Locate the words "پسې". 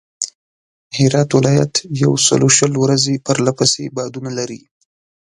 3.59-3.83